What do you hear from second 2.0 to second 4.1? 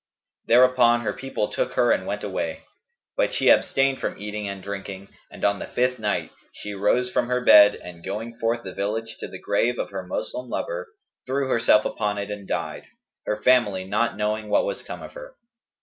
went away; but she abstained